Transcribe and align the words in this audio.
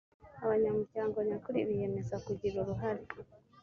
abanyamuryango 0.43 1.17
nyakuri 1.27 1.67
biyemeza 1.67 2.15
kugira 2.25 2.55
uruhare 2.63 3.03